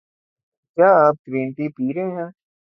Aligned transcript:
کیا 0.77 0.89
آپ 1.05 1.15
green 1.27 1.47
tea 1.55 1.65
پی 1.75 1.93
رہے 1.95 2.09
ہے؟ 2.17 2.27